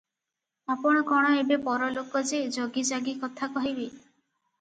[0.75, 3.87] ଆପଣ କଣ ଏବେ ପରଲୋକ ଯେ ଜଗିଜାଗି କଥା କହିବି?